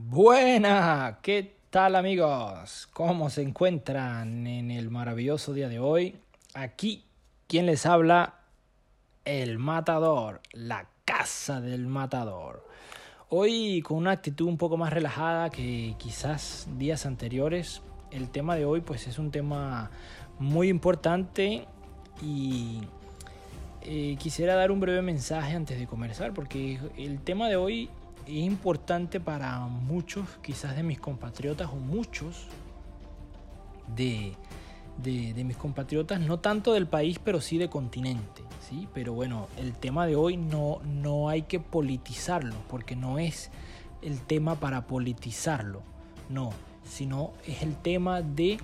Buena, 0.00 1.18
¿qué 1.22 1.56
tal 1.70 1.96
amigos? 1.96 2.88
¿Cómo 2.92 3.30
se 3.30 3.42
encuentran 3.42 4.46
en 4.46 4.70
el 4.70 4.90
maravilloso 4.90 5.52
día 5.52 5.68
de 5.68 5.80
hoy? 5.80 6.14
Aquí, 6.54 7.02
quien 7.48 7.66
les 7.66 7.84
habla? 7.84 8.36
El 9.24 9.58
matador, 9.58 10.40
la 10.52 10.86
casa 11.04 11.60
del 11.60 11.88
matador. 11.88 12.64
Hoy 13.28 13.82
con 13.82 13.96
una 13.96 14.12
actitud 14.12 14.46
un 14.46 14.56
poco 14.56 14.76
más 14.76 14.92
relajada 14.92 15.50
que 15.50 15.96
quizás 15.98 16.68
días 16.78 17.04
anteriores. 17.04 17.82
El 18.12 18.30
tema 18.30 18.54
de 18.54 18.66
hoy 18.66 18.82
pues 18.82 19.08
es 19.08 19.18
un 19.18 19.32
tema 19.32 19.90
muy 20.38 20.68
importante 20.68 21.66
y 22.22 22.82
eh, 23.82 24.14
quisiera 24.20 24.54
dar 24.54 24.70
un 24.70 24.78
breve 24.78 25.02
mensaje 25.02 25.56
antes 25.56 25.76
de 25.76 25.88
comenzar 25.88 26.34
porque 26.34 26.78
el 26.96 27.18
tema 27.20 27.48
de 27.48 27.56
hoy 27.56 27.90
importante 28.28 29.20
para 29.20 29.58
muchos 29.60 30.26
quizás 30.42 30.76
de 30.76 30.82
mis 30.82 31.00
compatriotas 31.00 31.68
o 31.70 31.76
muchos 31.76 32.46
de, 33.94 34.34
de, 35.02 35.44
mis 35.44 35.56
compatriotas, 35.56 36.20
no 36.20 36.38
tanto 36.38 36.72
del 36.72 36.86
país 36.86 37.18
pero 37.18 37.40
sí 37.40 37.58
de 37.58 37.68
continente. 37.68 38.42
¿sí? 38.68 38.88
Pero 38.94 39.12
bueno, 39.12 39.48
el 39.56 39.72
tema 39.72 40.06
de 40.06 40.16
hoy 40.16 40.36
no, 40.36 40.80
no 40.84 41.28
hay 41.28 41.42
que 41.42 41.60
politizarlo 41.60 42.54
porque 42.68 42.96
no 42.96 43.18
es 43.18 43.50
el 44.02 44.20
tema 44.20 44.56
para 44.56 44.86
politizarlo, 44.86 45.82
no, 46.28 46.50
sino 46.84 47.32
es 47.46 47.62
el 47.62 47.76
tema 47.76 48.22
de 48.22 48.58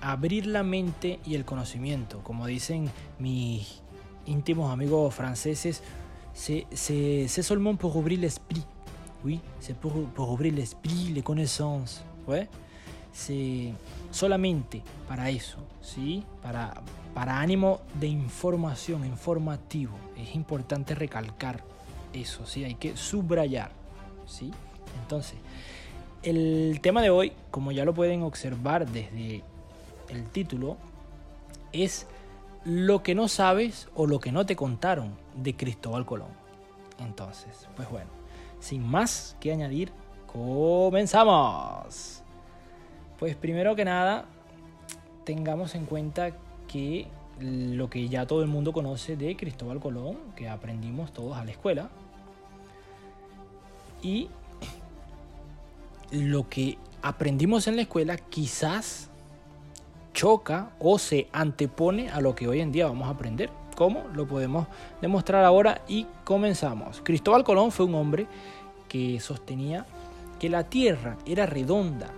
abrir 0.00 0.46
la 0.46 0.62
mente 0.62 1.20
y 1.24 1.34
el 1.34 1.44
conocimiento. 1.44 2.22
Como 2.22 2.46
dicen 2.46 2.90
mis 3.18 3.82
íntimos 4.26 4.72
amigos 4.72 5.14
franceses, 5.14 5.82
c'est 6.34 7.26
seulement 7.28 7.76
pour 7.76 7.96
ouvrir 7.96 8.20
l'esprit. 8.20 8.64
Oui, 9.24 9.40
c'est 9.60 9.76
pour, 9.76 9.92
pour 10.10 10.30
ouvrir 10.30 10.52
l'esprit, 10.52 11.12
les 11.14 11.22
connaissances. 11.22 12.04
Ouais. 12.26 12.48
C'est 13.12 13.72
solamente 14.10 14.82
para 15.06 15.30
eso, 15.30 15.58
¿sí? 15.80 16.24
Para, 16.42 16.74
para 17.14 17.38
ánimo 17.38 17.80
de 18.00 18.08
información, 18.08 19.06
informativo. 19.06 19.94
Es 20.18 20.34
importante 20.34 20.94
recalcar 20.94 21.62
eso, 22.12 22.44
¿sí? 22.44 22.64
Hay 22.64 22.74
que 22.74 22.96
subrayar, 22.96 23.70
¿sí? 24.26 24.50
Entonces, 25.02 25.36
el 26.24 26.80
tema 26.82 27.02
de 27.02 27.10
hoy, 27.10 27.32
como 27.50 27.70
ya 27.70 27.84
lo 27.84 27.94
pueden 27.94 28.22
observar 28.22 28.90
desde 28.90 29.42
el 30.08 30.24
título, 30.30 30.76
es 31.72 32.06
lo 32.64 33.02
que 33.02 33.14
no 33.14 33.28
sabes 33.28 33.88
o 33.94 34.06
lo 34.06 34.20
que 34.20 34.32
no 34.32 34.46
te 34.46 34.56
contaron 34.56 35.16
de 35.36 35.54
Cristóbal 35.54 36.06
Colón. 36.06 36.30
Entonces, 36.98 37.68
pues 37.76 37.90
bueno, 37.90 38.10
sin 38.60 38.86
más 38.86 39.36
que 39.40 39.52
añadir, 39.52 39.92
comenzamos. 40.26 42.22
Pues 43.18 43.36
primero 43.36 43.76
que 43.76 43.84
nada, 43.84 44.24
tengamos 45.24 45.74
en 45.74 45.86
cuenta 45.86 46.30
que 46.66 47.08
lo 47.40 47.90
que 47.90 48.08
ya 48.08 48.26
todo 48.26 48.42
el 48.42 48.48
mundo 48.48 48.72
conoce 48.72 49.16
de 49.16 49.36
Cristóbal 49.36 49.80
Colón, 49.80 50.18
que 50.36 50.48
aprendimos 50.48 51.12
todos 51.12 51.36
a 51.36 51.44
la 51.44 51.50
escuela, 51.50 51.90
y 54.02 54.28
lo 56.10 56.48
que 56.48 56.78
aprendimos 57.02 57.66
en 57.66 57.76
la 57.76 57.82
escuela 57.82 58.16
quizás 58.16 59.10
choca 60.14 60.70
o 60.78 60.98
se 60.98 61.28
antepone 61.32 62.08
a 62.08 62.20
lo 62.20 62.34
que 62.34 62.48
hoy 62.48 62.60
en 62.60 62.72
día 62.72 62.86
vamos 62.86 63.08
a 63.08 63.10
aprender. 63.10 63.50
¿Cómo? 63.76 64.04
Lo 64.14 64.26
podemos 64.26 64.68
demostrar 65.02 65.44
ahora 65.44 65.82
y 65.88 66.06
comenzamos. 66.22 67.02
Cristóbal 67.02 67.44
Colón 67.44 67.72
fue 67.72 67.84
un 67.84 67.96
hombre 67.96 68.26
que 68.88 69.18
sostenía 69.20 69.84
que 70.38 70.48
la 70.48 70.64
tierra 70.64 71.16
era 71.26 71.44
redonda 71.44 72.10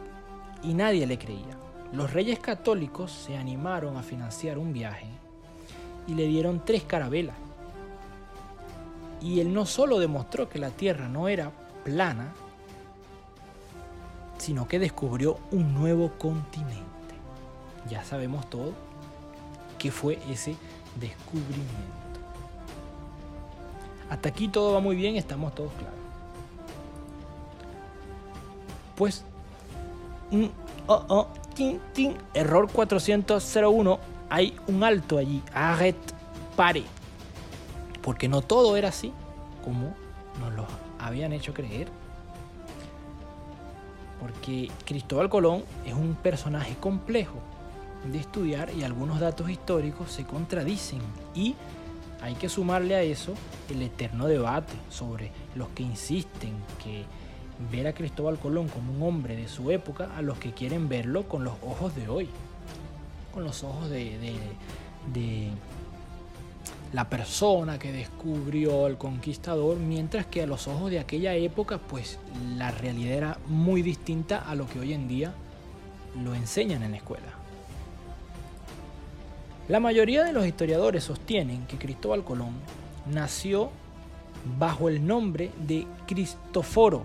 y 0.62 0.74
nadie 0.74 1.06
le 1.06 1.18
creía. 1.18 1.56
Los 1.92 2.12
reyes 2.12 2.38
católicos 2.38 3.10
se 3.10 3.36
animaron 3.36 3.96
a 3.96 4.02
financiar 4.02 4.58
un 4.58 4.72
viaje 4.72 5.06
y 6.06 6.14
le 6.14 6.26
dieron 6.26 6.62
tres 6.64 6.84
carabelas. 6.84 7.36
Y 9.22 9.40
él 9.40 9.54
no 9.54 9.64
solo 9.64 9.98
demostró 9.98 10.48
que 10.50 10.58
la 10.58 10.70
tierra 10.70 11.08
no 11.08 11.28
era 11.28 11.50
plana, 11.84 12.34
sino 14.36 14.68
que 14.68 14.78
descubrió 14.78 15.38
un 15.50 15.72
nuevo 15.72 16.12
continente 16.18 16.95
ya 17.88 18.04
sabemos 18.04 18.48
todo 18.48 18.72
qué 19.78 19.90
fue 19.90 20.18
ese 20.28 20.56
descubrimiento. 20.98 22.20
Hasta 24.08 24.28
aquí 24.28 24.48
todo 24.48 24.72
va 24.72 24.80
muy 24.80 24.96
bien, 24.96 25.16
estamos 25.16 25.54
todos 25.54 25.72
claros. 25.72 25.96
Pues, 28.94 29.24
oh, 30.86 31.04
oh, 31.08 31.28
error 32.34 32.70
401, 32.70 33.98
hay 34.30 34.56
un 34.68 34.84
alto 34.84 35.18
allí, 35.18 35.42
arret, 35.52 35.96
pare. 36.56 36.84
Porque 38.02 38.28
no 38.28 38.40
todo 38.40 38.76
era 38.76 38.88
así 38.88 39.12
como 39.64 39.94
nos 40.40 40.54
lo 40.54 40.66
habían 40.98 41.32
hecho 41.32 41.52
creer. 41.52 41.88
Porque 44.20 44.70
Cristóbal 44.84 45.28
Colón 45.28 45.64
es 45.84 45.92
un 45.92 46.14
personaje 46.14 46.76
complejo 46.76 47.34
de 48.12 48.18
estudiar 48.18 48.70
y 48.76 48.84
algunos 48.84 49.20
datos 49.20 49.50
históricos 49.50 50.10
se 50.10 50.24
contradicen 50.24 51.00
y 51.34 51.54
hay 52.22 52.34
que 52.34 52.48
sumarle 52.48 52.94
a 52.94 53.02
eso 53.02 53.34
el 53.70 53.82
eterno 53.82 54.26
debate 54.26 54.72
sobre 54.90 55.30
los 55.54 55.68
que 55.68 55.82
insisten 55.82 56.52
que 56.82 57.04
ver 57.70 57.86
a 57.86 57.92
Cristóbal 57.92 58.38
Colón 58.38 58.68
como 58.68 58.92
un 58.92 59.02
hombre 59.02 59.36
de 59.36 59.48
su 59.48 59.70
época 59.70 60.10
a 60.16 60.22
los 60.22 60.38
que 60.38 60.52
quieren 60.52 60.88
verlo 60.88 61.28
con 61.28 61.44
los 61.44 61.54
ojos 61.62 61.94
de 61.94 62.08
hoy, 62.08 62.28
con 63.32 63.44
los 63.44 63.64
ojos 63.64 63.90
de, 63.90 64.18
de, 65.12 65.50
la 66.92 67.08
persona 67.08 67.78
que 67.78 67.92
descubrió 67.92 68.86
al 68.86 68.96
conquistador, 68.96 69.76
mientras 69.76 70.26
que 70.26 70.42
a 70.42 70.46
los 70.46 70.68
ojos 70.68 70.90
de 70.90 70.98
aquella 70.98 71.34
época 71.34 71.78
pues 71.78 72.18
la 72.56 72.70
realidad 72.70 73.12
era 73.12 73.38
muy 73.46 73.82
distinta 73.82 74.38
a 74.38 74.54
lo 74.54 74.68
que 74.68 74.78
hoy 74.78 74.92
en 74.92 75.08
día 75.08 75.34
lo 76.22 76.34
enseñan 76.34 76.82
en 76.82 76.92
la 76.92 76.96
escuela. 76.98 77.35
La 79.68 79.80
mayoría 79.80 80.22
de 80.22 80.32
los 80.32 80.46
historiadores 80.46 81.02
sostienen 81.02 81.66
que 81.66 81.76
Cristóbal 81.76 82.22
Colón 82.22 82.52
nació 83.12 83.70
bajo 84.60 84.88
el 84.88 85.04
nombre 85.04 85.50
de 85.66 85.88
Cristoforo. 86.06 87.02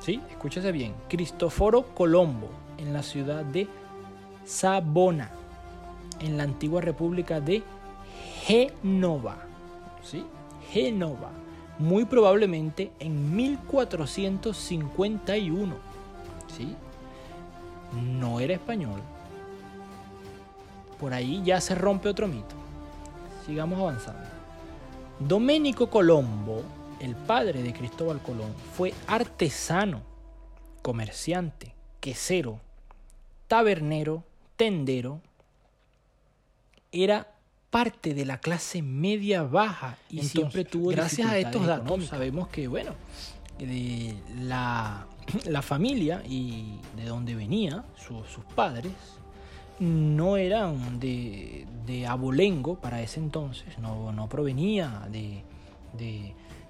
¿Sí? 0.00 0.20
Escúchese 0.30 0.72
bien. 0.72 0.94
Cristoforo 1.08 1.94
Colombo 1.94 2.50
en 2.76 2.92
la 2.92 3.04
ciudad 3.04 3.44
de 3.44 3.68
Sabona, 4.44 5.30
en 6.18 6.36
la 6.36 6.42
antigua 6.42 6.80
república 6.80 7.40
de 7.40 7.62
Génova. 8.42 9.36
¿Sí? 10.02 10.24
Génova. 10.72 11.30
Muy 11.78 12.04
probablemente 12.04 12.90
en 12.98 13.36
1451. 13.36 15.76
¿Sí? 16.48 16.74
No 17.92 18.40
era 18.40 18.54
español, 18.54 19.00
por 21.02 21.12
ahí 21.12 21.42
ya 21.44 21.60
se 21.60 21.74
rompe 21.74 22.08
otro 22.08 22.28
mito. 22.28 22.54
Sigamos 23.44 23.80
avanzando. 23.80 24.22
Domenico 25.18 25.90
Colombo, 25.90 26.62
el 27.00 27.16
padre 27.16 27.60
de 27.60 27.72
Cristóbal 27.72 28.20
Colón, 28.22 28.54
fue 28.76 28.94
artesano, 29.08 30.02
comerciante, 30.80 31.74
quesero, 31.98 32.60
tabernero, 33.48 34.22
tendero. 34.54 35.20
Era 36.92 37.34
parte 37.70 38.14
de 38.14 38.24
la 38.24 38.38
clase 38.38 38.80
media 38.80 39.42
baja 39.42 39.98
y 40.08 40.22
siempre 40.22 40.64
tuvo 40.64 40.90
gracias 40.90 41.28
a 41.28 41.38
estos 41.38 41.66
datos 41.66 42.04
sabemos 42.04 42.46
que 42.46 42.68
bueno 42.68 42.92
la, 44.38 45.06
la 45.46 45.62
familia 45.62 46.22
y 46.28 46.78
de 46.96 47.06
dónde 47.06 47.34
venía 47.34 47.82
sus 47.96 48.44
padres 48.54 48.92
no 49.78 50.36
eran 50.36 51.00
de, 51.00 51.66
abolengo 52.08 52.76
para 52.76 53.00
ese 53.02 53.20
entonces, 53.20 53.78
no, 53.78 54.28
provenía 54.28 55.08
de, 55.10 55.42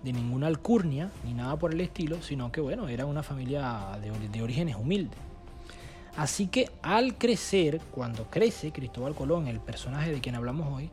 ninguna 0.02 0.46
alcurnia 0.46 1.10
ni 1.24 1.34
nada 1.34 1.56
por 1.56 1.72
el 1.72 1.80
estilo, 1.80 2.22
sino 2.22 2.50
que 2.52 2.60
bueno, 2.60 2.88
era 2.88 3.06
una 3.06 3.22
familia 3.22 3.98
de, 4.00 4.42
orígenes 4.42 4.76
humildes. 4.76 5.18
Así 6.16 6.48
que 6.48 6.70
al 6.82 7.16
crecer, 7.16 7.80
cuando 7.90 8.24
crece 8.28 8.70
Cristóbal 8.70 9.14
Colón, 9.14 9.48
el 9.48 9.60
personaje 9.60 10.12
de 10.12 10.20
quien 10.20 10.34
hablamos 10.34 10.70
hoy, 10.70 10.90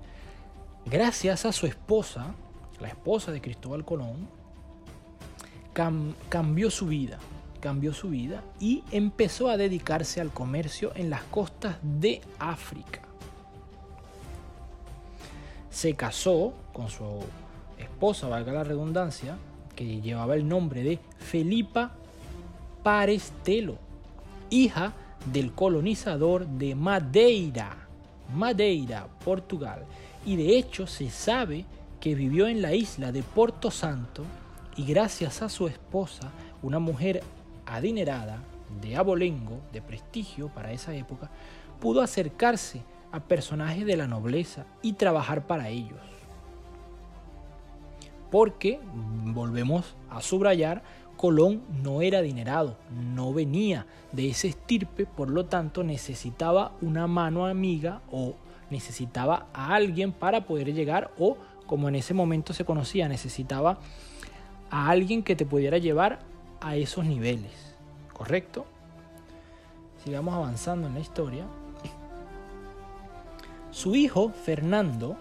gracias 0.85 1.45
a 1.45 1.51
su 1.51 1.65
esposa, 1.65 2.33
la 2.79 2.87
esposa 2.87 3.31
de 3.31 3.41
Cristóbal 3.41 3.83
Colón, 3.83 4.27
cambió 6.29 6.71
su 6.71 6.87
vida 6.87 7.19
cambió 7.59 7.93
su 7.93 8.09
vida 8.09 8.43
y 8.59 8.83
empezó 8.91 9.49
a 9.49 9.57
dedicarse 9.57 10.21
al 10.21 10.31
comercio 10.31 10.91
en 10.95 11.09
las 11.09 11.23
costas 11.23 11.77
de 11.81 12.21
África. 12.39 13.01
Se 15.69 15.95
casó 15.95 16.53
con 16.73 16.89
su 16.89 17.03
esposa, 17.77 18.27
valga 18.27 18.51
la 18.51 18.63
redundancia, 18.63 19.37
que 19.75 20.01
llevaba 20.01 20.35
el 20.35 20.47
nombre 20.47 20.83
de 20.83 20.99
Felipa 21.19 21.91
Parestelo, 22.83 23.77
hija 24.49 24.93
del 25.31 25.53
colonizador 25.53 26.47
de 26.47 26.75
Madeira, 26.75 27.87
Madeira, 28.33 29.07
Portugal. 29.23 29.83
Y 30.25 30.35
de 30.35 30.57
hecho 30.57 30.87
se 30.87 31.09
sabe 31.09 31.65
que 31.99 32.15
vivió 32.15 32.47
en 32.47 32.61
la 32.61 32.73
isla 32.73 33.11
de 33.11 33.23
Porto 33.23 33.71
Santo 33.71 34.23
y 34.75 34.85
gracias 34.85 35.41
a 35.41 35.49
su 35.49 35.67
esposa, 35.67 36.31
una 36.61 36.79
mujer 36.79 37.21
adinerada, 37.75 38.43
de 38.81 38.95
abolengo, 38.95 39.59
de 39.71 39.81
prestigio 39.81 40.49
para 40.49 40.71
esa 40.71 40.93
época, 40.93 41.29
pudo 41.79 42.01
acercarse 42.01 42.81
a 43.11 43.19
personajes 43.19 43.85
de 43.85 43.97
la 43.97 44.07
nobleza 44.07 44.65
y 44.81 44.93
trabajar 44.93 45.47
para 45.47 45.69
ellos. 45.69 45.99
Porque, 48.29 48.79
volvemos 48.93 49.95
a 50.09 50.21
subrayar, 50.21 50.83
Colón 51.17 51.63
no 51.83 52.01
era 52.01 52.19
adinerado, 52.19 52.77
no 52.91 53.33
venía 53.33 53.87
de 54.11 54.29
ese 54.29 54.47
estirpe, 54.47 55.05
por 55.05 55.29
lo 55.29 55.45
tanto 55.47 55.83
necesitaba 55.83 56.71
una 56.81 57.07
mano 57.07 57.45
amiga 57.45 58.01
o 58.11 58.35
necesitaba 58.69 59.47
a 59.53 59.73
alguien 59.73 60.11
para 60.11 60.45
poder 60.45 60.73
llegar 60.73 61.11
o, 61.17 61.37
como 61.65 61.89
en 61.89 61.95
ese 61.95 62.13
momento 62.13 62.53
se 62.53 62.63
conocía, 62.63 63.09
necesitaba 63.09 63.79
a 64.69 64.89
alguien 64.89 65.23
que 65.23 65.35
te 65.35 65.45
pudiera 65.45 65.77
llevar 65.77 66.19
a 66.61 66.75
esos 66.75 67.05
niveles, 67.05 67.75
¿correcto? 68.13 68.65
Sigamos 70.03 70.33
avanzando 70.33 70.87
en 70.87 70.93
la 70.93 70.99
historia. 70.99 71.45
Su 73.71 73.95
hijo, 73.95 74.29
Fernando, 74.29 75.17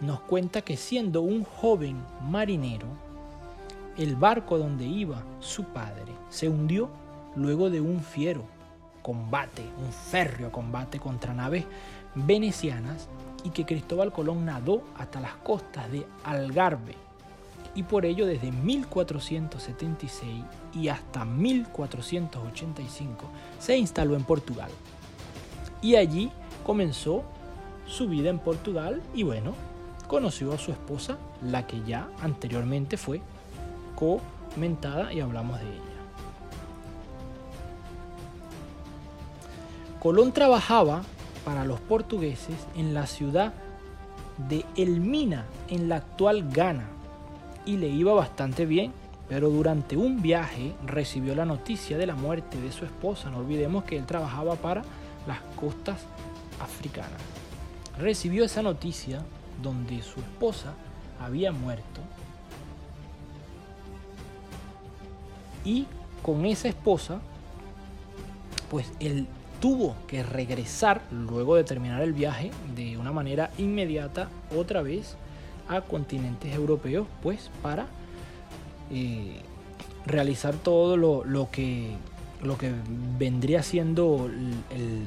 nos 0.00 0.20
cuenta 0.20 0.62
que 0.62 0.76
siendo 0.76 1.22
un 1.22 1.44
joven 1.44 1.96
marinero, 2.28 2.86
el 3.96 4.16
barco 4.16 4.58
donde 4.58 4.84
iba 4.84 5.22
su 5.40 5.64
padre 5.64 6.12
se 6.28 6.48
hundió 6.48 6.88
luego 7.36 7.70
de 7.70 7.80
un 7.80 8.00
fiero 8.00 8.44
combate, 9.02 9.62
un 9.78 9.92
férreo 9.92 10.52
combate 10.52 10.98
contra 10.98 11.34
naves 11.34 11.64
venecianas 12.14 13.08
y 13.44 13.50
que 13.50 13.64
Cristóbal 13.64 14.12
Colón 14.12 14.44
nadó 14.44 14.82
hasta 14.96 15.20
las 15.20 15.34
costas 15.36 15.90
de 15.90 16.06
Algarve 16.24 17.09
y 17.74 17.84
por 17.84 18.04
ello 18.04 18.26
desde 18.26 18.50
1476 18.50 20.42
y 20.74 20.88
hasta 20.88 21.24
1485 21.24 23.24
se 23.58 23.76
instaló 23.76 24.16
en 24.16 24.24
Portugal. 24.24 24.70
Y 25.82 25.96
allí 25.96 26.30
comenzó 26.64 27.24
su 27.86 28.08
vida 28.08 28.30
en 28.30 28.38
Portugal 28.38 29.02
y 29.14 29.22
bueno, 29.22 29.54
conoció 30.06 30.52
a 30.52 30.58
su 30.58 30.72
esposa, 30.72 31.18
la 31.42 31.66
que 31.66 31.82
ya 31.84 32.08
anteriormente 32.22 32.96
fue 32.96 33.22
comentada 33.96 35.12
y 35.12 35.20
hablamos 35.20 35.58
de 35.60 35.66
ella. 35.66 35.82
Colón 40.00 40.32
trabajaba 40.32 41.02
para 41.44 41.64
los 41.64 41.80
portugueses 41.80 42.56
en 42.74 42.94
la 42.94 43.06
ciudad 43.06 43.52
de 44.48 44.64
Elmina, 44.76 45.44
en 45.68 45.88
la 45.88 45.96
actual 45.96 46.48
Ghana, 46.50 46.88
y 47.66 47.76
le 47.76 47.88
iba 47.88 48.12
bastante 48.12 48.66
bien, 48.66 48.92
pero 49.28 49.50
durante 49.50 49.96
un 49.96 50.22
viaje 50.22 50.74
recibió 50.86 51.34
la 51.34 51.44
noticia 51.44 51.96
de 51.98 52.06
la 52.06 52.14
muerte 52.14 52.60
de 52.60 52.72
su 52.72 52.84
esposa. 52.84 53.30
No 53.30 53.38
olvidemos 53.38 53.84
que 53.84 53.96
él 53.96 54.06
trabajaba 54.06 54.56
para 54.56 54.82
las 55.26 55.40
costas 55.56 56.00
africanas. 56.60 57.20
Recibió 57.98 58.44
esa 58.44 58.62
noticia 58.62 59.22
donde 59.62 60.02
su 60.02 60.20
esposa 60.20 60.74
había 61.20 61.52
muerto 61.52 62.00
y 65.64 65.86
con 66.22 66.46
esa 66.46 66.68
esposa 66.68 67.20
pues 68.70 68.90
él 69.00 69.26
tuvo 69.60 69.94
que 70.06 70.22
regresar 70.22 71.02
luego 71.10 71.56
de 71.56 71.64
terminar 71.64 72.02
el 72.02 72.12
viaje 72.12 72.50
de 72.74 72.96
una 72.96 73.12
manera 73.12 73.50
inmediata 73.58 74.28
otra 74.56 74.80
vez 74.80 75.16
a 75.70 75.80
continentes 75.82 76.54
europeos, 76.54 77.06
pues 77.22 77.50
para 77.62 77.86
eh, 78.90 79.40
realizar 80.04 80.54
todo 80.54 80.96
lo, 80.96 81.48
que, 81.50 81.92
lo 82.42 82.58
que 82.58 82.72
vendría 83.18 83.62
siendo 83.62 84.26
el, 84.26 85.06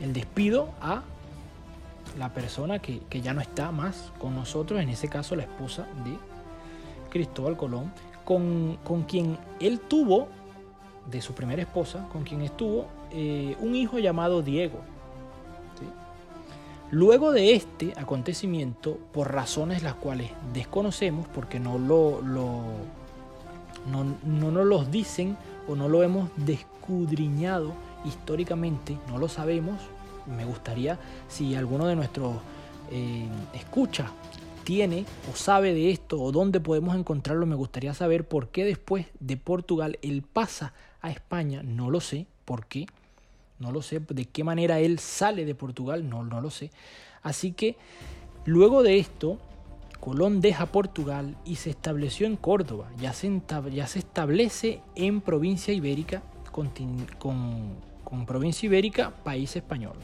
el, 0.00 0.12
despido 0.12 0.70
a 0.80 1.02
la 2.18 2.32
persona 2.32 2.78
que, 2.78 3.00
que 3.10 3.20
ya 3.20 3.34
no 3.34 3.40
está 3.40 3.72
más 3.72 4.12
con 4.18 4.34
nosotros, 4.34 4.80
en 4.80 4.88
ese 4.88 5.08
caso 5.08 5.36
la 5.36 5.42
esposa 5.42 5.86
de 6.04 6.16
Cristóbal 7.10 7.56
Colón, 7.56 7.92
con, 8.24 8.78
con 8.84 9.02
quien 9.02 9.38
él 9.60 9.80
tuvo, 9.80 10.28
de 11.10 11.20
su 11.20 11.32
primera 11.32 11.62
esposa, 11.62 12.06
con 12.12 12.22
quien 12.22 12.42
estuvo 12.42 12.86
eh, 13.10 13.56
un 13.60 13.74
hijo 13.74 13.98
llamado 13.98 14.42
Diego. 14.42 14.80
Luego 16.90 17.32
de 17.32 17.54
este 17.54 17.92
acontecimiento, 17.96 18.98
por 19.12 19.32
razones 19.32 19.82
las 19.82 19.94
cuales 19.94 20.30
desconocemos, 20.54 21.26
porque 21.28 21.60
no 21.60 21.78
lo, 21.78 22.22
lo 22.22 22.62
no, 23.90 24.16
no 24.24 24.50
nos 24.50 24.66
los 24.66 24.90
dicen 24.90 25.36
o 25.68 25.76
no 25.76 25.88
lo 25.88 26.02
hemos 26.02 26.30
descudriñado 26.36 27.72
históricamente, 28.04 28.96
no 29.08 29.18
lo 29.18 29.28
sabemos. 29.28 29.80
Me 30.26 30.44
gustaría 30.44 30.98
si 31.28 31.54
alguno 31.54 31.86
de 31.86 31.96
nuestros 31.96 32.36
eh, 32.90 33.26
escucha 33.52 34.10
tiene 34.64 35.04
o 35.32 35.36
sabe 35.36 35.72
de 35.72 35.90
esto 35.90 36.20
o 36.20 36.32
dónde 36.32 36.60
podemos 36.60 36.94
encontrarlo, 36.94 37.46
me 37.46 37.54
gustaría 37.54 37.94
saber 37.94 38.26
por 38.26 38.48
qué 38.48 38.64
después 38.64 39.06
de 39.20 39.36
Portugal 39.36 39.98
él 40.02 40.22
pasa 40.22 40.72
a 41.00 41.10
España, 41.10 41.62
no 41.62 41.90
lo 41.90 42.00
sé, 42.00 42.26
por 42.44 42.66
qué, 42.66 42.86
no 43.58 43.72
lo 43.72 43.82
sé, 43.82 44.00
de 44.00 44.24
qué 44.26 44.44
manera 44.44 44.80
él 44.80 44.98
sale 44.98 45.44
de 45.44 45.54
Portugal, 45.54 46.08
no, 46.08 46.24
no 46.24 46.40
lo 46.40 46.50
sé. 46.50 46.70
Así 47.22 47.52
que 47.52 47.76
luego 48.44 48.82
de 48.82 48.98
esto, 48.98 49.38
Colón 50.00 50.40
deja 50.40 50.66
Portugal 50.66 51.36
y 51.44 51.56
se 51.56 51.70
estableció 51.70 52.26
en 52.26 52.36
Córdoba, 52.36 52.90
ya 53.00 53.12
se, 53.12 53.28
establece 53.98 54.80
en 54.94 55.20
provincia 55.20 55.74
ibérica, 55.74 56.22
con 56.52 58.26
provincia 58.26 58.66
ibérica, 58.66 59.10
país 59.24 59.56
español. 59.56 59.96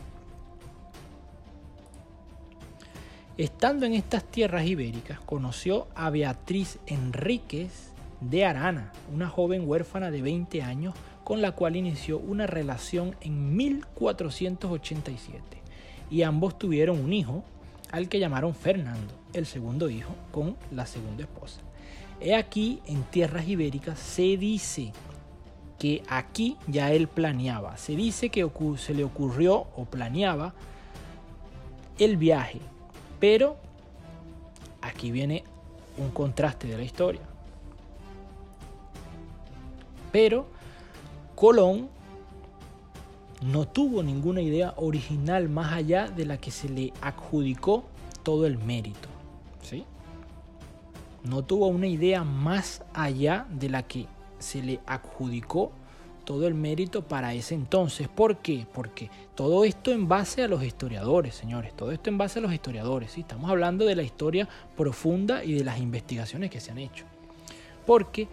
Estando 3.37 3.85
en 3.85 3.95
estas 3.95 4.23
tierras 4.23 4.65
ibéricas, 4.65 5.19
conoció 5.19 5.89
a 5.97 6.09
Beatriz 6.11 6.79
Enríquez 6.87 7.93
de 8.21 8.45
Arana, 8.45 8.93
una 9.13 9.29
joven 9.29 9.69
huérfana 9.69 10.13
de 10.13 10.23
20 10.23 10.63
años 10.63 10.95
con 11.25 11.43
la 11.43 11.53
cual 11.53 11.75
inició 11.75 12.19
una 12.19 12.47
relación 12.47 13.17
en 13.23 13.57
1487 13.57 15.43
y 16.11 16.23
ambos 16.23 16.59
tuvieron 16.59 17.01
un 17.01 17.13
hijo 17.13 17.43
al 17.91 18.09
que 18.09 18.19
llamaron 18.19 18.55
Fernando, 18.55 19.15
el 19.33 19.47
segundo 19.47 19.89
hijo, 19.89 20.15
con 20.31 20.57
la 20.71 20.87
segunda 20.87 21.23
esposa. 21.25 21.61
He 22.21 22.35
aquí 22.35 22.81
en 22.87 23.03
tierras 23.05 23.49
ibéricas 23.49 23.99
se 23.99 24.37
dice 24.37 24.93
que 25.79 26.03
aquí 26.09 26.57
ya 26.67 26.93
él 26.93 27.09
planeaba, 27.09 27.77
se 27.77 27.97
dice 27.97 28.29
que 28.29 28.49
se 28.77 28.95
le 28.95 29.05
ocurrió 29.05 29.67
o 29.77 29.85
planeaba 29.85 30.55
el 31.99 32.17
viaje, 32.17 32.61
pero 33.19 33.57
aquí 34.83 35.11
viene 35.11 35.45
un 35.97 36.11
contraste 36.11 36.67
de 36.67 36.77
la 36.77 36.85
historia. 36.85 37.23
Pero 40.13 40.47
Colón 41.35 41.89
no 43.43 43.67
tuvo 43.67 44.03
ninguna 44.03 44.41
idea 44.41 44.75
original 44.77 45.49
más 45.49 45.73
allá 45.73 46.09
de 46.09 46.25
la 46.25 46.39
que 46.39 46.51
se 46.51 46.69
le 46.69 46.93
adjudicó 47.01 47.85
todo 48.23 48.47
el 48.47 48.59
mérito. 48.59 49.09
¿sí? 49.63 49.85
No 51.25 51.45
tuvo 51.45 51.67
una 51.67 51.87
idea 51.87 52.25
más 52.25 52.83
allá 52.95 53.47
de 53.51 53.69
la 53.69 53.83
que 53.83 54.07
se 54.39 54.63
le 54.63 54.81
adjudicó 54.87 55.73
todo 56.25 56.47
el 56.47 56.55
mérito 56.55 57.03
para 57.03 57.35
ese 57.35 57.55
entonces. 57.55 58.09
¿Por 58.09 58.39
qué? 58.39 58.67
Porque 58.73 59.11
todo 59.35 59.65
esto 59.65 59.93
en 59.93 60.09
base 60.09 60.43
a 60.43 60.49
los 60.49 60.65
historiadores, 60.65 61.35
señores. 61.35 61.75
Todo 61.75 61.93
esto 61.93 62.09
en 62.09 62.17
base 62.17 62.39
a 62.39 62.43
los 62.43 62.53
historiadores. 62.53 63.13
¿sí? 63.13 63.21
Estamos 63.21 63.51
hablando 63.51 63.85
de 63.85 63.95
la 63.95 64.03
historia 64.03 64.49
profunda 64.77 65.45
y 65.45 65.53
de 65.53 65.65
las 65.65 65.79
investigaciones 65.79 66.51
que 66.51 66.61
se 66.61 66.71
han 66.71 66.79
hecho. 66.79 67.05
Porque 67.87 68.29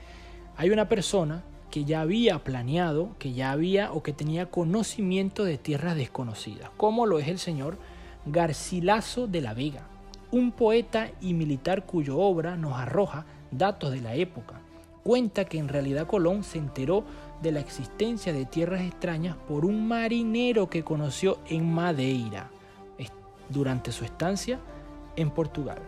hay 0.55 0.69
una 0.69 0.87
persona 0.87 1.43
que 1.71 1.85
ya 1.85 2.01
había 2.01 2.43
planeado, 2.43 3.15
que 3.17 3.33
ya 3.33 3.51
había 3.51 3.91
o 3.91 4.03
que 4.03 4.13
tenía 4.13 4.51
conocimiento 4.51 5.43
de 5.43 5.57
tierras 5.57 5.95
desconocidas, 5.95 6.69
como 6.77 7.05
lo 7.05 7.17
es 7.17 7.27
el 7.27 7.39
señor 7.39 7.77
Garcilaso 8.25 9.25
de 9.25 9.41
la 9.41 9.53
Vega, 9.53 9.87
un 10.31 10.51
poeta 10.51 11.09
y 11.21 11.33
militar 11.33 11.85
cuyo 11.85 12.19
obra 12.19 12.55
nos 12.55 12.77
arroja 12.77 13.25
datos 13.49 13.91
de 13.91 14.01
la 14.01 14.13
época. 14.13 14.61
Cuenta 15.03 15.45
que 15.45 15.57
en 15.57 15.67
realidad 15.67 16.05
Colón 16.05 16.43
se 16.43 16.59
enteró 16.59 17.03
de 17.41 17.51
la 17.51 17.59
existencia 17.59 18.33
de 18.33 18.45
tierras 18.45 18.81
extrañas 18.81 19.35
por 19.47 19.65
un 19.65 19.87
marinero 19.87 20.69
que 20.69 20.83
conoció 20.83 21.39
en 21.47 21.73
Madeira 21.73 22.51
durante 23.49 23.91
su 23.91 24.05
estancia 24.05 24.59
en 25.15 25.31
Portugal. 25.31 25.79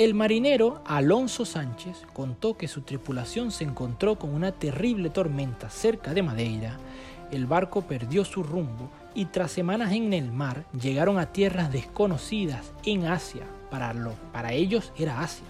El 0.00 0.14
marinero 0.14 0.80
Alonso 0.86 1.44
Sánchez 1.44 2.06
contó 2.14 2.56
que 2.56 2.68
su 2.68 2.80
tripulación 2.80 3.50
se 3.50 3.64
encontró 3.64 4.18
con 4.18 4.32
una 4.32 4.50
terrible 4.50 5.10
tormenta 5.10 5.68
cerca 5.68 6.14
de 6.14 6.22
Madeira, 6.22 6.78
el 7.30 7.44
barco 7.44 7.82
perdió 7.82 8.24
su 8.24 8.42
rumbo 8.42 8.88
y 9.14 9.26
tras 9.26 9.52
semanas 9.52 9.92
en 9.92 10.14
el 10.14 10.32
mar 10.32 10.64
llegaron 10.72 11.18
a 11.18 11.26
tierras 11.26 11.70
desconocidas 11.70 12.72
en 12.86 13.04
Asia. 13.04 13.42
Para, 13.70 13.94
para 14.32 14.54
ellos 14.54 14.90
era 14.96 15.20
Asia. 15.20 15.44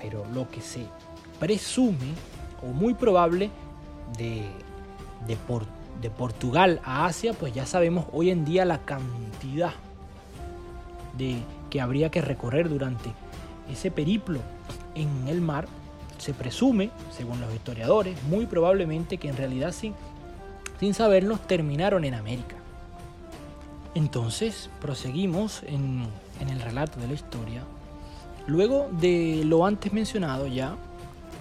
Pero 0.00 0.26
lo 0.34 0.50
que 0.50 0.60
se 0.60 0.84
presume 1.38 2.14
o 2.60 2.72
muy 2.72 2.94
probable 2.94 3.50
de, 4.18 4.48
de, 5.28 5.38
de 6.00 6.10
Portugal 6.10 6.80
a 6.82 7.06
Asia, 7.06 7.34
pues 7.34 7.54
ya 7.54 7.66
sabemos 7.66 8.06
hoy 8.12 8.30
en 8.30 8.44
día 8.44 8.64
la 8.64 8.78
cantidad 8.78 9.74
de 11.16 11.36
que 11.72 11.80
habría 11.80 12.10
que 12.10 12.20
recorrer 12.20 12.68
durante 12.68 13.14
ese 13.66 13.90
periplo 13.90 14.40
en 14.94 15.26
el 15.26 15.40
mar, 15.40 15.66
se 16.18 16.34
presume, 16.34 16.90
según 17.16 17.40
los 17.40 17.52
historiadores, 17.54 18.22
muy 18.24 18.44
probablemente 18.44 19.16
que 19.16 19.30
en 19.30 19.38
realidad 19.38 19.72
sin, 19.72 19.94
sin 20.78 20.92
saberlo 20.92 21.38
terminaron 21.38 22.04
en 22.04 22.12
América. 22.12 22.56
Entonces, 23.94 24.68
proseguimos 24.82 25.62
en, 25.62 26.06
en 26.40 26.50
el 26.50 26.60
relato 26.60 27.00
de 27.00 27.06
la 27.06 27.14
historia. 27.14 27.62
Luego 28.46 28.90
de 29.00 29.42
lo 29.46 29.64
antes 29.64 29.94
mencionado 29.94 30.48
ya, 30.48 30.76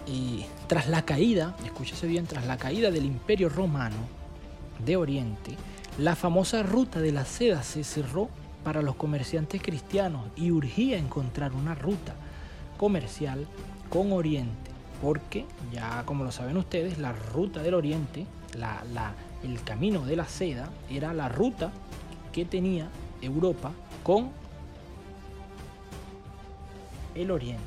y 0.08 0.46
tras 0.68 0.88
la 0.88 1.02
caída, 1.02 1.58
escúchese 1.66 2.08
bien, 2.08 2.26
tras 2.26 2.46
la 2.46 2.56
caída 2.56 2.90
del 2.90 3.04
Imperio 3.04 3.50
Romano 3.50 3.98
de 4.86 4.96
Oriente, 4.96 5.58
la 5.98 6.16
famosa 6.16 6.64
ruta 6.64 7.02
de 7.02 7.12
la 7.12 7.26
seda 7.26 7.64
se 7.64 7.84
cerró 7.84 8.30
para 8.64 8.82
los 8.82 8.96
comerciantes 8.96 9.62
cristianos 9.62 10.24
y 10.36 10.52
urgía 10.52 10.98
encontrar 10.98 11.54
una 11.54 11.76
ruta 11.76 12.14
comercial 12.78 13.48
con 13.90 14.12
Oriente, 14.12 14.72
porque 15.02 15.46
ya 15.72 16.04
como 16.06 16.24
lo 16.24 16.32
saben 16.32 16.58
ustedes, 16.58 16.98
la 16.98 17.12
ruta 17.12 17.62
del 17.62 17.74
Oriente, 17.74 18.26
el 19.44 19.64
camino 19.64 20.06
de 20.06 20.16
la 20.16 20.26
seda, 20.26 20.70
era 20.90 21.14
la 21.14 21.30
ruta 21.30 21.72
que 22.32 22.46
tenía 22.46 22.90
Europa 23.22 23.72
con 24.04 24.30
el 27.16 27.32
Oriente. 27.32 27.62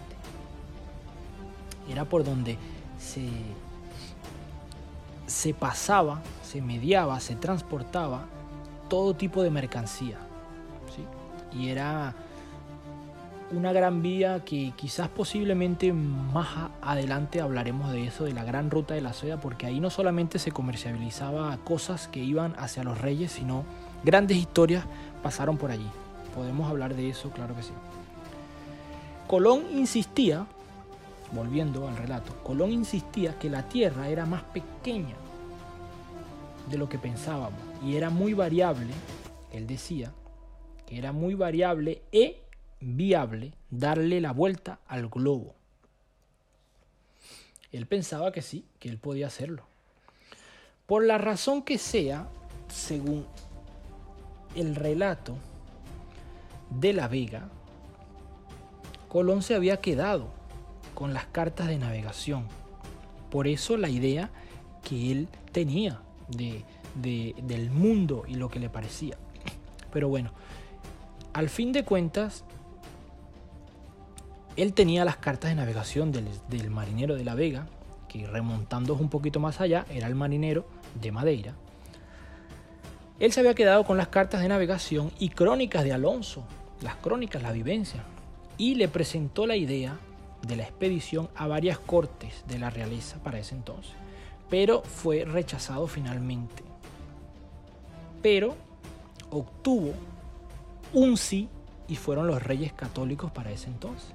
Era 1.91 2.05
por 2.07 2.25
donde 2.25 2.57
se, 2.99 3.29
se 5.27 5.53
pasaba, 5.53 6.23
se 6.43 6.63
mediaba, 6.63 7.21
se 7.21 7.37
transportaba 7.37 8.27
todo 8.89 9.15
tipo 9.15 9.43
de 9.43 9.51
mercancía 9.51 10.19
y 11.55 11.69
era 11.69 12.15
una 13.51 13.73
gran 13.73 14.03
vía 14.03 14.45
que 14.45 14.73
quizás 14.77 15.09
posiblemente 15.09 15.93
más 15.93 16.71
adelante 16.83 17.41
hablaremos 17.41 17.93
de 17.93 18.07
eso, 18.07 18.25
de 18.25 18.33
la 18.33 18.45
gran 18.45 18.71
ruta 18.71 18.95
de 18.95 19.01
la 19.01 19.13
seda, 19.13 19.41
porque 19.41 19.67
ahí 19.67 19.81
no 19.81 19.91
solamente 19.91 20.39
se 20.39 20.51
comercializaba 20.51 21.57
cosas 21.59 22.09
que 22.09 22.21
iban 22.21 22.55
hacia 22.59 22.85
los 22.85 23.01
reyes, 23.01 23.33
sino 23.33 23.65
grandes 24.03 24.39
historias 24.39 24.85
pasaron 25.23 25.57
por 25.57 25.71
allí. 25.71 25.89
Podemos 26.35 26.69
hablar 26.69 26.95
de 26.95 27.11
eso, 27.11 27.31
claro 27.31 27.55
que 27.55 27.63
sí. 27.63 27.73
Colón 29.29 29.65
insistía, 29.73 30.47
volviendo 31.33 31.87
al 31.89 31.97
relato, 31.97 32.35
Colón 32.43 32.73
insistía 32.73 33.39
que 33.39 33.51
la 33.51 33.69
Tierra 33.69 34.09
era 34.09 34.27
más 34.27 34.43
pequeña 34.43 35.15
de 36.69 36.79
lo 36.79 36.89
que 36.89 36.99
pensábamos 36.99 37.61
y 37.85 37.97
era 37.97 38.11
muy 38.11 38.35
variable, 38.35 38.93
él 39.53 39.67
decía, 39.67 40.13
que 40.87 40.99
era 40.99 41.13
muy 41.13 41.35
variable 41.35 42.03
e 42.13 42.43
viable 42.81 43.53
darle 43.71 44.21
la 44.21 44.33
vuelta 44.33 44.81
al 44.87 45.09
globo. 45.09 45.55
Él 47.73 47.87
pensaba 47.87 48.31
que 48.33 48.43
sí, 48.43 48.65
que 48.79 48.89
él 48.89 48.99
podía 48.99 49.27
hacerlo. 49.27 49.65
Por 50.87 51.05
la 51.05 51.19
razón 51.19 51.63
que 51.63 51.79
sea, 51.79 52.29
según 52.69 53.27
el 54.55 54.77
relato 54.77 55.37
de 56.71 56.93
la 56.93 57.09
Vega, 57.09 57.49
Colón 59.09 59.43
se 59.43 59.55
había 59.55 59.79
quedado 59.79 60.29
con 60.95 61.15
las 61.15 61.27
cartas 61.27 61.69
de 61.69 61.79
navegación. 61.79 62.47
Por 63.31 63.49
eso 63.49 63.77
la 63.77 63.89
idea 63.89 64.31
que 64.83 65.11
él 65.11 65.29
tenía 65.53 66.01
de, 66.29 66.65
del 66.95 67.71
mundo 67.71 68.25
y 68.29 68.35
lo 68.35 68.49
que 68.49 68.61
le 68.61 68.69
parecía. 68.69 69.17
Pero 69.93 70.09
bueno, 70.09 70.33
al 71.35 71.49
fin 71.49 71.73
de 71.73 71.85
cuentas, 71.85 72.45
él 74.57 74.73
tenía 74.73 75.05
las 75.05 75.17
cartas 75.17 75.51
de 75.51 75.57
navegación 75.57 76.13
del, 76.13 76.71
marinero 76.71 77.17
de 77.17 77.25
la 77.25 77.35
Vega, 77.35 77.67
que 78.09 78.27
remontando 78.27 78.95
un 78.95 79.11
poquito 79.11 79.41
más 79.41 79.61
allá, 79.61 79.85
era 79.91 80.07
el 80.07 80.15
marinero 80.15 80.65
de 81.01 81.11
Madeira. 81.11 81.55
Él 83.19 83.33
se 83.33 83.41
había 83.41 83.55
quedado 83.55 83.85
con 83.85 83.97
las 83.97 84.09
cartas 84.09 84.43
de 84.43 84.49
navegación 84.49 85.11
y 85.19 85.31
crónicas 85.31 85.83
de 85.83 85.93
Alonso, 85.93 86.45
las 86.81 86.97
crónicas, 86.97 87.43
la 87.43 87.51
vivencia, 87.51 88.05
y 88.57 88.77
le 88.77 88.87
presentó 88.87 89.47
la 89.47 89.57
idea 89.57 89.99
de 90.47 90.55
la 90.55 90.63
expedición 90.63 91.29
a 91.35 91.49
varias 91.49 91.81
cortes 91.81 92.45
de 92.47 92.61
la 92.61 92.71
realeza 92.71 93.21
para 93.25 93.41
ese 93.41 93.57
entonces, 93.57 93.93
pero 94.49 94.83
fue 94.83 95.25
rechazado 95.25 95.89
finalmente. 95.89 96.63
Pero 98.23 98.55
obtuvo 99.31 99.95
un 100.95 101.17
sí 101.17 101.49
y 101.89 101.97
fueron 101.97 102.27
los 102.27 102.43
reyes 102.43 102.73
católicos 102.73 103.31
para 103.31 103.51
ese 103.51 103.67
entonces. 103.67 104.15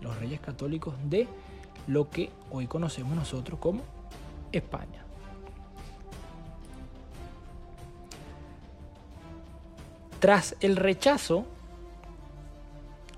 Los 0.00 0.18
reyes 0.18 0.40
católicos 0.40 0.94
de 1.04 1.28
lo 1.86 2.08
que 2.08 2.30
hoy 2.50 2.66
conocemos 2.66 3.14
nosotros 3.14 3.58
como 3.60 3.82
España. 4.52 5.04
Tras 10.20 10.56
el 10.60 10.76
rechazo, 10.76 11.44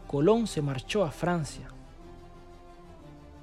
Colón 0.07 0.47
se 0.47 0.63
marchó 0.63 1.05
a 1.05 1.11
Francia 1.11 1.69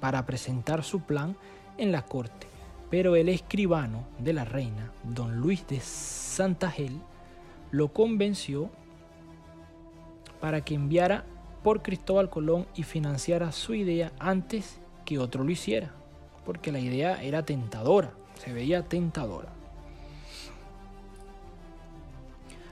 para 0.00 0.26
presentar 0.26 0.82
su 0.82 1.02
plan 1.02 1.36
en 1.78 1.92
la 1.92 2.02
corte, 2.02 2.48
pero 2.90 3.14
el 3.14 3.28
escribano 3.28 4.04
de 4.18 4.32
la 4.32 4.44
reina, 4.44 4.90
don 5.04 5.36
Luis 5.36 5.64
de 5.68 5.78
Santagel, 5.78 7.00
lo 7.70 7.92
convenció 7.92 8.68
para 10.42 10.64
que 10.64 10.74
enviara 10.74 11.24
por 11.62 11.82
Cristóbal 11.82 12.28
Colón 12.28 12.66
y 12.74 12.82
financiara 12.82 13.52
su 13.52 13.74
idea 13.74 14.10
antes 14.18 14.80
que 15.04 15.20
otro 15.20 15.44
lo 15.44 15.52
hiciera, 15.52 15.92
porque 16.44 16.72
la 16.72 16.80
idea 16.80 17.22
era 17.22 17.44
tentadora, 17.44 18.10
se 18.42 18.52
veía 18.52 18.82
tentadora. 18.82 19.50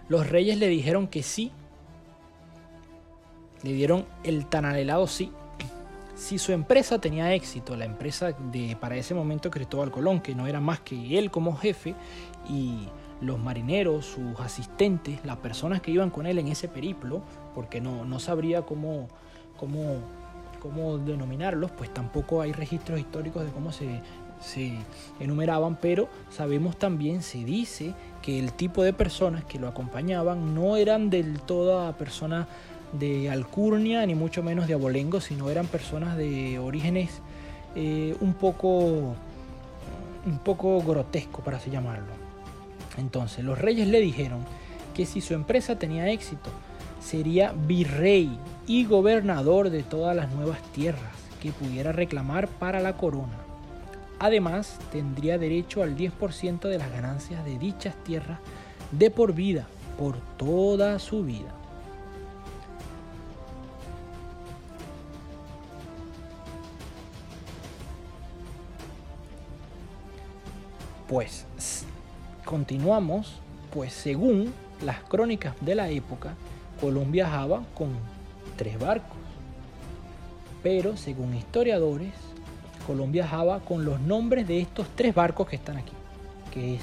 Los 0.09 0.29
reyes 0.29 0.59
le 0.59 0.67
dijeron 0.67 1.07
que 1.07 1.23
sí, 1.23 1.53
le 3.63 3.73
dieron 3.73 4.05
el 4.25 4.47
tan 4.47 4.65
anhelado 4.65 5.07
sí. 5.07 5.31
Si 6.17 6.39
su 6.39 6.51
empresa 6.51 7.01
tenía 7.01 7.33
éxito, 7.35 7.77
la 7.77 7.85
empresa 7.85 8.33
de 8.33 8.77
para 8.81 8.97
ese 8.97 9.15
momento 9.15 9.49
Cristóbal 9.49 9.93
Colón, 9.93 10.19
que 10.19 10.35
no 10.35 10.49
era 10.49 10.61
más 10.61 10.81
que 10.81 11.17
él 11.17 11.31
como 11.31 11.57
jefe 11.57 11.95
y 12.49 12.89
los 13.21 13.39
marineros, 13.39 14.07
sus 14.07 14.41
asistentes, 14.41 15.25
las 15.25 15.37
personas 15.37 15.81
que 15.81 15.93
iban 15.93 16.11
con 16.11 16.27
él 16.27 16.39
en 16.39 16.49
ese 16.49 16.69
periplo, 16.69 17.23
porque 17.55 17.81
no, 17.81 18.05
no 18.05 18.19
sabría 18.19 18.63
cómo, 18.63 19.09
cómo, 19.57 19.97
cómo 20.61 20.99
denominarlos, 20.99 21.71
pues 21.71 21.93
tampoco 21.93 22.41
hay 22.43 22.53
registros 22.53 23.01
históricos 23.01 23.45
de 23.45 23.51
cómo 23.51 23.73
se, 23.73 24.01
se 24.41 24.75
enumeraban, 25.19 25.77
pero 25.77 26.09
sabemos 26.31 26.79
también, 26.79 27.23
se 27.23 27.45
dice 27.45 27.95
que 28.23 28.39
el 28.39 28.53
tipo 28.53 28.83
de 28.83 28.93
personas 28.93 29.45
que 29.45 29.59
lo 29.59 29.69
acompañaban 29.69 30.55
no 30.55 30.77
eran 30.77 31.11
del 31.11 31.41
toda 31.41 31.97
personas 31.97 32.47
de 32.93 33.31
alcurnia, 33.31 34.05
ni 34.07 34.15
mucho 34.15 34.43
menos 34.43 34.67
de 34.67 34.75
abolengo, 34.75 35.21
sino 35.21 35.49
eran 35.51 35.67
personas 35.67 36.17
de 36.17 36.59
orígenes 36.59 37.21
eh, 37.77 38.17
un 38.21 38.35
poco 38.35 39.15
un 40.27 40.39
poco 40.39 40.83
grotesco, 40.83 41.43
para 41.43 41.57
así 41.57 41.71
llamarlo. 41.71 42.13
Entonces 42.99 43.45
los 43.45 43.59
reyes 43.59 43.89
le 43.89 44.01
dijeron 44.01 44.41
que 44.95 45.07
si 45.07 45.21
su 45.21 45.35
empresa 45.35 45.79
tenía 45.79 46.11
éxito, 46.11 46.51
sería 47.01 47.53
virrey 47.67 48.39
y 48.67 48.85
gobernador 48.85 49.71
de 49.71 49.83
todas 49.83 50.15
las 50.15 50.33
nuevas 50.33 50.63
tierras 50.73 51.13
que 51.41 51.53
pudiera 51.53 51.93
reclamar 51.93 52.49
para 52.49 52.81
la 52.81 52.97
corona. 52.97 53.39
Además, 54.19 54.79
tendría 54.93 55.39
derecho 55.39 55.83
al 55.83 55.97
10% 55.97 56.69
de 56.69 56.79
las 56.79 56.93
ganancias 56.93 57.45
de 57.45 57.59
dichas 57.59 57.95
tierras 58.05 58.39
de 58.93 59.11
por 59.11 59.33
vida, 59.33 59.67
por 59.99 60.19
toda 60.37 60.99
su 60.99 61.25
vida. 61.25 61.55
Pues 71.09 71.47
continuamos, 72.45 73.41
pues 73.73 73.93
según 73.93 74.53
las 74.85 75.01
crónicas 75.01 75.55
de 75.61 75.75
la 75.75 75.89
época, 75.89 76.35
Colón 76.81 77.13
viajaba 77.13 77.63
con 77.75 77.91
tres 78.57 78.79
barcos. 78.79 79.19
Pero 80.63 80.97
según 80.97 81.35
historiadores, 81.35 82.13
Colón 82.87 83.13
viajaba 83.13 83.61
con 83.61 83.85
los 83.85 84.01
nombres 84.01 84.47
de 84.49 84.61
estos 84.61 84.87
tres 84.95 85.15
barcos 85.15 85.49
que 85.49 85.57
están 85.57 85.77
aquí, 85.77 85.93
que 86.53 86.75
es 86.75 86.83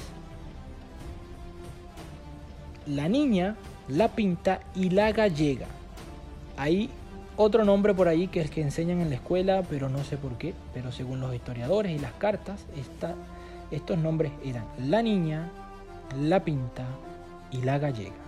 la 2.86 3.08
niña, 3.08 3.56
la 3.88 4.08
pinta 4.08 4.60
y 4.74 4.90
la 4.90 5.12
gallega. 5.12 5.66
Hay 6.56 6.90
otro 7.36 7.64
nombre 7.64 7.94
por 7.94 8.08
ahí 8.08 8.28
que 8.28 8.40
es 8.40 8.50
que 8.50 8.62
enseñan 8.62 9.00
en 9.00 9.10
la 9.10 9.16
escuela, 9.16 9.62
pero 9.68 9.88
no 9.88 10.02
sé 10.04 10.16
por 10.16 10.38
qué. 10.38 10.54
Pero 10.74 10.90
según 10.90 11.20
los 11.20 11.34
historiadores 11.34 11.92
y 11.92 11.98
las 11.98 12.12
cartas, 12.14 12.64
estos 13.70 13.98
nombres 13.98 14.32
eran 14.44 14.64
la 14.78 15.02
niña, 15.02 15.50
la 16.20 16.42
pinta 16.42 16.84
y 17.52 17.58
la 17.58 17.78
gallega. 17.78 18.27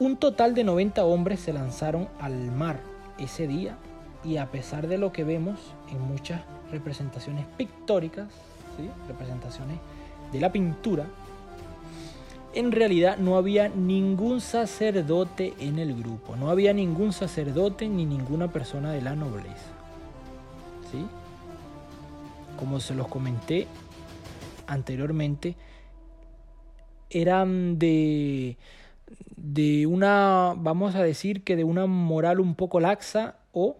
Un 0.00 0.16
total 0.16 0.54
de 0.54 0.62
90 0.62 1.04
hombres 1.04 1.40
se 1.40 1.52
lanzaron 1.52 2.08
al 2.20 2.52
mar 2.52 2.80
ese 3.18 3.48
día 3.48 3.76
y 4.24 4.36
a 4.36 4.46
pesar 4.46 4.86
de 4.86 4.96
lo 4.96 5.12
que 5.12 5.24
vemos 5.24 5.58
en 5.90 6.00
muchas 6.00 6.40
representaciones 6.70 7.46
pictóricas, 7.56 8.28
representaciones 9.08 9.78
de 10.32 10.40
la 10.40 10.52
pintura, 10.52 11.06
en 12.54 12.72
realidad 12.72 13.18
no 13.18 13.36
había 13.36 13.68
ningún 13.68 14.40
sacerdote 14.40 15.54
en 15.58 15.78
el 15.78 15.94
grupo, 15.94 16.36
no 16.36 16.50
había 16.50 16.72
ningún 16.72 17.12
sacerdote 17.12 17.88
ni 17.88 18.06
ninguna 18.06 18.52
persona 18.52 18.92
de 18.92 19.02
la 19.02 19.16
nobleza. 19.16 19.72
¿sí? 20.90 21.06
Como 22.58 22.80
se 22.80 22.94
los 22.94 23.08
comenté 23.08 23.66
anteriormente, 24.66 25.56
eran 27.10 27.78
de, 27.78 28.56
de 29.36 29.86
una, 29.86 30.54
vamos 30.56 30.94
a 30.94 31.02
decir 31.02 31.42
que 31.42 31.56
de 31.56 31.64
una 31.64 31.86
moral 31.86 32.40
un 32.40 32.54
poco 32.54 32.80
laxa 32.80 33.36
o 33.52 33.76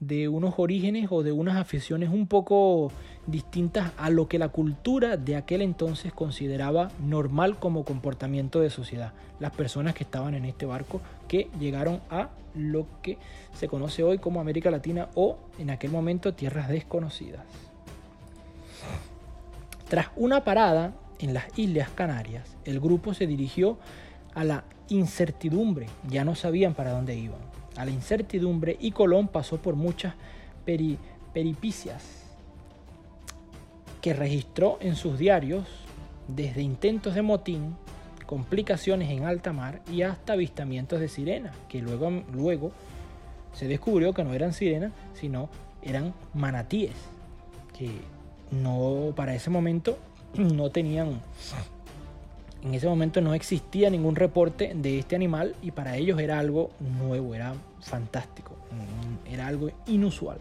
de 0.00 0.28
unos 0.28 0.54
orígenes 0.58 1.08
o 1.10 1.22
de 1.22 1.32
unas 1.32 1.56
aficiones 1.56 2.08
un 2.10 2.28
poco 2.28 2.92
distintas 3.26 3.92
a 3.96 4.10
lo 4.10 4.28
que 4.28 4.38
la 4.38 4.48
cultura 4.48 5.16
de 5.16 5.36
aquel 5.36 5.60
entonces 5.60 6.12
consideraba 6.12 6.90
normal 7.04 7.58
como 7.58 7.84
comportamiento 7.84 8.60
de 8.60 8.70
sociedad. 8.70 9.12
Las 9.40 9.52
personas 9.52 9.94
que 9.94 10.04
estaban 10.04 10.34
en 10.34 10.44
este 10.44 10.66
barco 10.66 11.00
que 11.26 11.50
llegaron 11.58 12.00
a 12.10 12.30
lo 12.54 12.86
que 13.02 13.18
se 13.54 13.68
conoce 13.68 14.02
hoy 14.02 14.18
como 14.18 14.40
América 14.40 14.70
Latina 14.70 15.08
o 15.14 15.38
en 15.58 15.70
aquel 15.70 15.90
momento 15.90 16.34
tierras 16.34 16.68
desconocidas. 16.68 17.42
Tras 19.88 20.08
una 20.16 20.44
parada 20.44 20.94
en 21.18 21.34
las 21.34 21.46
Islas 21.58 21.90
Canarias, 21.90 22.56
el 22.64 22.78
grupo 22.78 23.14
se 23.14 23.26
dirigió 23.26 23.78
a 24.38 24.44
la 24.44 24.62
incertidumbre, 24.88 25.88
ya 26.08 26.24
no 26.24 26.36
sabían 26.36 26.72
para 26.72 26.92
dónde 26.92 27.16
iban. 27.16 27.40
A 27.76 27.84
la 27.84 27.90
incertidumbre 27.90 28.76
y 28.78 28.92
Colón 28.92 29.26
pasó 29.26 29.56
por 29.60 29.74
muchas 29.74 30.14
peripicias 30.64 32.04
que 34.00 34.12
registró 34.12 34.78
en 34.80 34.94
sus 34.94 35.18
diarios, 35.18 35.64
desde 36.28 36.62
intentos 36.62 37.16
de 37.16 37.22
motín, 37.22 37.74
complicaciones 38.26 39.10
en 39.10 39.24
alta 39.24 39.52
mar 39.52 39.82
y 39.90 40.02
hasta 40.02 40.34
avistamientos 40.34 41.00
de 41.00 41.08
sirenas, 41.08 41.56
que 41.68 41.82
luego, 41.82 42.22
luego 42.32 42.70
se 43.54 43.66
descubrió 43.66 44.12
que 44.12 44.22
no 44.22 44.34
eran 44.34 44.52
sirenas, 44.52 44.92
sino 45.14 45.48
eran 45.82 46.14
manatíes, 46.32 46.94
que 47.76 47.90
no 48.52 49.12
para 49.16 49.34
ese 49.34 49.50
momento 49.50 49.98
no 50.36 50.70
tenían 50.70 51.20
en 52.62 52.74
ese 52.74 52.88
momento 52.88 53.20
no 53.20 53.34
existía 53.34 53.88
ningún 53.90 54.16
reporte 54.16 54.72
de 54.74 54.98
este 54.98 55.16
animal 55.16 55.54
y 55.62 55.70
para 55.70 55.96
ellos 55.96 56.18
era 56.18 56.38
algo 56.38 56.70
nuevo, 56.98 57.34
era 57.34 57.54
fantástico, 57.80 58.56
mm, 58.70 59.32
era 59.32 59.46
algo 59.46 59.70
inusual. 59.86 60.38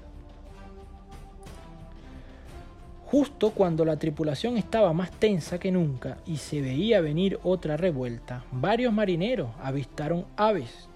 Justo 3.05 3.51
cuando 3.51 3.85
la 3.85 3.97
tripulación 3.97 4.57
estaba 4.57 4.91
más 4.91 5.11
tensa 5.11 5.59
que 5.59 5.71
nunca 5.71 6.17
y 6.25 6.37
se 6.37 6.59
veía 6.59 6.99
venir 6.99 7.39
otra 7.43 7.77
revuelta, 7.77 8.43
varios 8.51 8.91
marineros 8.91 9.49
avistaron 9.61 10.25
aves, 10.35 10.89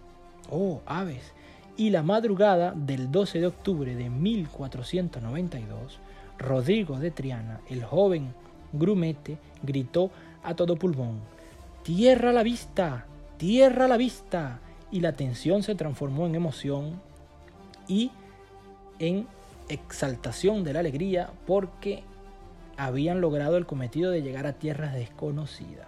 oh, 0.49 0.81
aves, 0.86 1.34
y 1.77 1.89
la 1.89 2.03
madrugada 2.03 2.73
del 2.75 3.12
12 3.12 3.39
de 3.39 3.47
octubre 3.47 3.95
de 3.95 4.10
1492, 4.10 5.99
Rodrigo 6.38 6.99
de 6.99 7.12
Triana, 7.12 7.62
el 7.69 7.84
joven 7.86 8.34
grumete, 8.73 9.38
gritó 9.63 10.12
a 10.43 10.56
todo 10.56 10.75
pulmón, 10.75 11.19
Tierra 11.84 12.32
la 12.32 12.43
vista, 12.43 13.06
tierra 13.38 13.88
la 13.88 13.97
vista, 13.97 14.60
y 14.91 14.99
la 14.99 15.13
tensión 15.13 15.63
se 15.63 15.73
transformó 15.73 16.27
en 16.27 16.36
emoción 16.36 17.01
y 17.88 18.12
en 18.99 19.25
exaltación 19.69 20.63
de 20.63 20.73
la 20.73 20.80
alegría 20.82 21.32
porque 21.47 22.04
habían 22.77 23.21
logrado 23.21 23.58
el 23.58 23.65
cometido 23.65 24.12
de 24.12 24.21
llegar 24.21 24.45
a 24.45 24.54
tierras 24.54 24.93
desconocidas. 24.93 25.88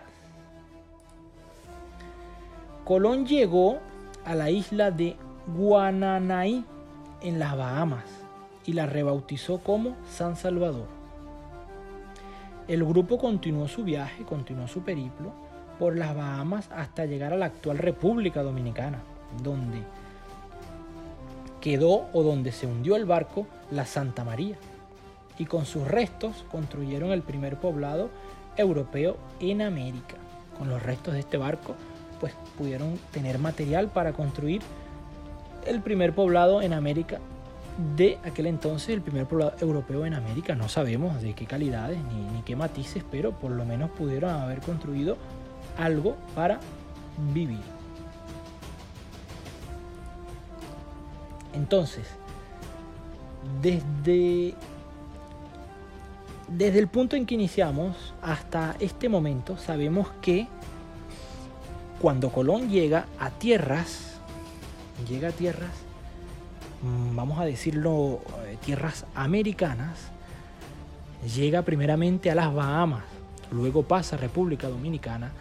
Colón 2.85 3.25
llegó 3.25 3.79
a 4.25 4.35
la 4.35 4.49
isla 4.49 4.91
de 4.91 5.15
Guananaí 5.55 6.65
en 7.21 7.39
las 7.39 7.57
Bahamas 7.57 8.05
y 8.65 8.73
la 8.73 8.85
rebautizó 8.85 9.59
como 9.59 9.95
San 10.09 10.35
Salvador. 10.35 11.02
El 12.67 12.85
grupo 12.85 13.17
continuó 13.17 13.67
su 13.67 13.83
viaje, 13.83 14.23
continuó 14.23 14.67
su 14.67 14.83
periplo 14.83 15.33
por 15.79 15.97
las 15.97 16.15
Bahamas 16.15 16.69
hasta 16.71 17.05
llegar 17.05 17.33
a 17.33 17.37
la 17.37 17.47
actual 17.47 17.77
República 17.77 18.41
Dominicana, 18.41 18.99
donde 19.41 19.79
quedó 21.59 22.07
o 22.13 22.23
donde 22.23 22.53
se 22.53 22.67
hundió 22.67 22.95
el 22.95 23.05
barco 23.05 23.47
la 23.69 23.85
Santa 23.85 24.23
María. 24.23 24.55
Y 25.37 25.45
con 25.45 25.65
sus 25.65 25.85
restos 25.85 26.45
construyeron 26.51 27.11
el 27.11 27.21
primer 27.21 27.57
poblado 27.57 28.09
europeo 28.55 29.17
en 29.41 29.61
América. 29.61 30.15
Con 30.57 30.69
los 30.69 30.81
restos 30.81 31.15
de 31.15 31.19
este 31.19 31.37
barco, 31.37 31.75
pues 32.21 32.33
pudieron 32.57 32.97
tener 33.11 33.39
material 33.39 33.89
para 33.89 34.13
construir 34.13 34.61
el 35.67 35.81
primer 35.81 36.13
poblado 36.13 36.61
en 36.61 36.71
América 36.71 37.19
de 37.95 38.19
aquel 38.23 38.47
entonces, 38.47 38.89
el 38.89 39.01
primer 39.01 39.25
poblado 39.25 39.53
europeo 39.59 40.05
en 40.05 40.13
América. 40.13 40.55
No 40.55 40.69
sabemos 40.69 41.21
de 41.21 41.33
qué 41.33 41.45
calidades 41.45 41.97
ni, 42.03 42.41
qué 42.43 42.55
matices, 42.55 43.03
pero 43.09 43.31
por 43.31 43.51
lo 43.51 43.65
menos 43.65 43.89
pudieron 43.91 44.31
haber 44.31 44.59
construido 44.61 45.17
algo 45.77 46.15
para 46.35 46.59
vivir. 47.33 47.61
Entonces, 51.53 52.07
desde, 53.61 54.55
desde 56.47 56.79
el 56.79 56.87
punto 56.87 57.15
en 57.15 57.25
que 57.25 57.35
iniciamos 57.35 58.13
hasta 58.21 58.75
este 58.79 59.09
momento, 59.09 59.57
sabemos 59.57 60.09
que 60.21 60.47
cuando 62.01 62.31
Colón 62.31 62.69
llega 62.69 63.05
a 63.19 63.29
tierras, 63.29 64.19
llega 65.07 65.29
a 65.29 65.31
tierras, 65.31 65.82
vamos 66.83 67.39
a 67.39 67.45
decirlo, 67.45 68.21
eh, 68.45 68.57
tierras 68.63 69.05
americanas, 69.15 70.11
llega 71.35 71.61
primeramente 71.61 72.29
a 72.29 72.35
las 72.35 72.53
Bahamas, 72.53 73.03
luego 73.51 73.83
pasa 73.83 74.15
a 74.15 74.19
República 74.19 74.67
Dominicana, 74.67 75.31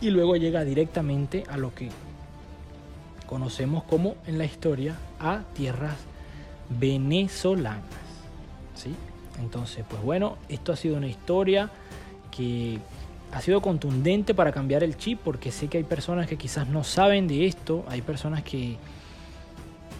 y 0.00 0.10
luego 0.10 0.36
llega 0.36 0.64
directamente 0.64 1.44
a 1.48 1.56
lo 1.56 1.74
que 1.74 1.88
conocemos 3.26 3.84
como 3.84 4.16
en 4.26 4.36
la 4.36 4.44
historia 4.44 4.96
a 5.18 5.42
tierras 5.54 5.96
venezolanas. 6.68 7.84
¿sí? 8.74 8.94
Entonces, 9.40 9.84
pues 9.88 10.02
bueno, 10.02 10.36
esto 10.48 10.72
ha 10.72 10.76
sido 10.76 10.96
una 10.96 11.06
historia 11.06 11.70
que 12.30 12.80
ha 13.30 13.40
sido 13.40 13.62
contundente 13.62 14.34
para 14.34 14.52
cambiar 14.52 14.82
el 14.82 14.96
chip 14.96 15.20
porque 15.24 15.52
sé 15.52 15.68
que 15.68 15.78
hay 15.78 15.84
personas 15.84 16.26
que 16.26 16.36
quizás 16.36 16.68
no 16.68 16.84
saben 16.84 17.28
de 17.28 17.46
esto, 17.46 17.84
hay 17.88 18.02
personas 18.02 18.42
que, 18.42 18.76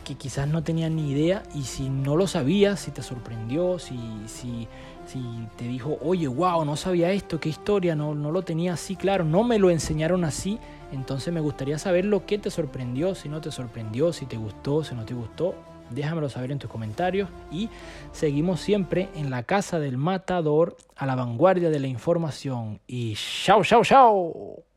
que 0.03 0.15
quizás 0.17 0.49
no 0.49 0.63
tenían 0.63 0.97
ni 0.97 1.11
idea 1.11 1.43
y 1.55 1.63
si 1.63 1.89
no 1.89 2.17
lo 2.17 2.27
sabías, 2.27 2.81
si 2.81 2.91
te 2.91 3.03
sorprendió, 3.03 3.79
si, 3.79 3.99
si 4.27 4.69
si 5.07 5.21
te 5.57 5.67
dijo, 5.67 5.99
oye, 6.01 6.29
wow, 6.29 6.65
no 6.65 6.77
sabía 6.77 7.11
esto, 7.11 7.41
qué 7.41 7.49
historia, 7.49 7.95
no, 7.95 8.15
no 8.15 8.31
lo 8.31 8.43
tenía 8.43 8.75
así 8.75 8.97
claro, 8.97 9.25
no 9.25 9.43
me 9.43 9.59
lo 9.59 9.71
enseñaron 9.71 10.25
así, 10.25 10.59
entonces 10.93 11.33
me 11.33 11.41
gustaría 11.41 11.79
saber 11.79 12.05
lo 12.05 12.25
que 12.25 12.39
te 12.39 12.51
sorprendió, 12.51 13.15
si 13.15 13.29
no 13.29 13.41
te 13.41 13.51
sorprendió, 13.51 14.13
si 14.13 14.27
te 14.27 14.37
gustó, 14.37 14.85
si 14.85 14.95
no 14.95 15.05
te 15.05 15.15
gustó, 15.15 15.55
déjamelo 15.91 16.29
saber 16.29 16.53
en 16.53 16.59
tus 16.59 16.71
comentarios. 16.71 17.29
Y 17.51 17.69
seguimos 18.13 18.61
siempre 18.61 19.09
en 19.15 19.31
la 19.31 19.43
casa 19.43 19.79
del 19.79 19.97
matador 19.97 20.77
a 20.97 21.07
la 21.07 21.15
vanguardia 21.15 21.71
de 21.71 21.81
la 21.81 21.89
información. 21.89 22.81
Y 22.87 23.15
chao, 23.15 23.63
chao, 23.65 23.83
chao. 23.85 24.72